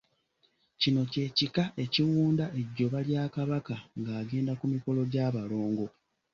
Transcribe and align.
Kino 0.81 1.01
kye 1.11 1.25
kika 1.37 1.63
ekiwunda 1.83 2.45
ejjoba 2.61 2.99
lya 3.07 3.23
Kabaka 3.35 3.75
ng'agenda 4.01 4.51
ku 4.59 4.65
mikolo 4.73 5.01
gy'abalongo. 5.11 5.87